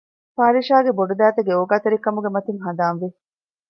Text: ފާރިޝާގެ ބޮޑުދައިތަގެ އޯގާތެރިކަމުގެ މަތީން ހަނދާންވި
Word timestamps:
ފާރިޝާގެ 0.35 0.91
ބޮޑުދައިތަގެ 0.97 1.51
އޯގާތެރިކަމުގެ 1.57 2.29
މަތީން 2.35 2.61
ހަނދާންވި 2.65 3.07